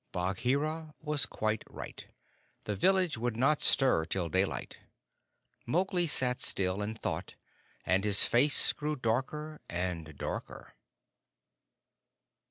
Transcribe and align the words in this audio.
Bagheera 0.11 0.95
was 0.99 1.27
quite 1.27 1.63
right; 1.69 2.07
the 2.63 2.75
village 2.75 3.19
would 3.19 3.37
not 3.37 3.61
stir 3.61 4.03
till 4.05 4.29
daylight. 4.29 4.79
Mowgli 5.67 6.07
sat 6.07 6.41
still, 6.41 6.81
and 6.81 6.99
thought, 6.99 7.35
and 7.85 8.03
his 8.03 8.23
face 8.23 8.73
grew 8.73 8.95
darker 8.95 9.61
and 9.69 10.17
darker. 10.17 10.73